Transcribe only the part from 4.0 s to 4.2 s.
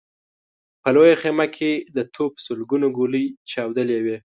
وې.